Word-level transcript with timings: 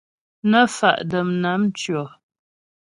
Nə́ 0.49 0.65
fa' 0.75 1.03
dəm 1.11 1.27
nám 1.43 1.61
ntʉɔ. 1.69 2.03